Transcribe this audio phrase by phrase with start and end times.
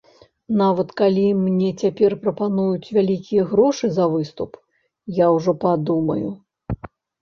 [0.61, 4.51] Нават калі мне цяпер прапануюць вялікія грошы за выступ,
[5.25, 6.39] я ужо падумаю.